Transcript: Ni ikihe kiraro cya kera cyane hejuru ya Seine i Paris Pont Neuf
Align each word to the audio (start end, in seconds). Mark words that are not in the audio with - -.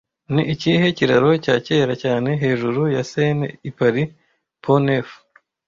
Ni 0.33 0.43
ikihe 0.53 0.85
kiraro 0.97 1.29
cya 1.43 1.55
kera 1.65 1.93
cyane 2.03 2.29
hejuru 2.41 2.81
ya 2.95 3.03
Seine 3.11 3.47
i 3.69 3.71
Paris 3.77 4.09
Pont 4.63 4.83
Neuf 4.85 5.09